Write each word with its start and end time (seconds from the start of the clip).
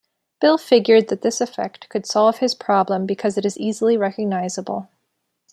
Bill 0.39 0.57
figured 0.57 1.09
that 1.09 1.21
this 1.21 1.39
effect 1.41 1.87
could 1.89 2.07
solve 2.07 2.39
his 2.39 2.55
problem 2.55 3.05
because 3.05 3.37
it 3.37 3.45
is 3.45 3.55
easily 3.59 3.97
recognizable. 3.97 4.89